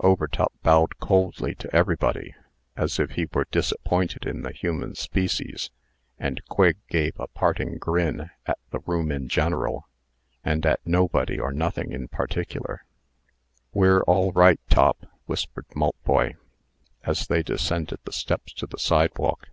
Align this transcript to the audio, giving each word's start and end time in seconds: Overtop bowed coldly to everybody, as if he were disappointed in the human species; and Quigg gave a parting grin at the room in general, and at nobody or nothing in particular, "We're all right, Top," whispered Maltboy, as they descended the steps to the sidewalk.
Overtop 0.00 0.52
bowed 0.64 0.98
coldly 0.98 1.54
to 1.54 1.72
everybody, 1.72 2.34
as 2.76 2.98
if 2.98 3.12
he 3.12 3.28
were 3.32 3.46
disappointed 3.52 4.26
in 4.26 4.42
the 4.42 4.50
human 4.52 4.96
species; 4.96 5.70
and 6.18 6.44
Quigg 6.48 6.78
gave 6.88 7.12
a 7.20 7.28
parting 7.28 7.78
grin 7.78 8.28
at 8.44 8.58
the 8.70 8.80
room 8.80 9.12
in 9.12 9.28
general, 9.28 9.88
and 10.42 10.66
at 10.66 10.84
nobody 10.84 11.38
or 11.38 11.52
nothing 11.52 11.92
in 11.92 12.08
particular, 12.08 12.84
"We're 13.72 14.00
all 14.00 14.32
right, 14.32 14.58
Top," 14.68 15.06
whispered 15.26 15.66
Maltboy, 15.76 16.34
as 17.04 17.28
they 17.28 17.44
descended 17.44 18.00
the 18.02 18.10
steps 18.12 18.52
to 18.54 18.66
the 18.66 18.78
sidewalk. 18.80 19.46